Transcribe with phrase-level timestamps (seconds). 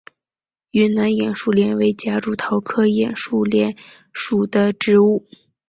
[0.71, 3.77] 云南眼树莲为夹竹桃科眼树莲
[4.11, 5.27] 属的植物。